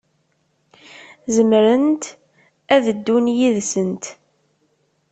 Zemrent 1.35 2.03
ad 2.75 2.81
ddun 2.97 3.25
yid-sent. 3.37 4.03